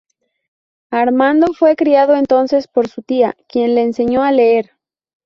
Armando 0.89 1.53
fue 1.53 1.75
criado 1.75 2.15
entonces 2.15 2.67
por 2.67 2.87
su 2.87 3.03
tía, 3.03 3.37
quien 3.47 3.75
le 3.75 3.83
enseñó 3.83 4.23
a 4.23 4.31
leer. 4.31 4.71